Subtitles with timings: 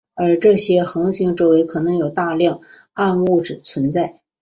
[0.15, 2.61] 而这些恒星周围可能有大量
[2.93, 4.19] 暗物质存在。